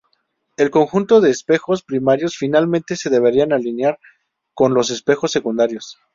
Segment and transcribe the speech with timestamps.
[0.57, 3.99] El conjunto de espejos primarios finalmente se deberán alinear
[4.55, 5.99] con los espejos secundarios.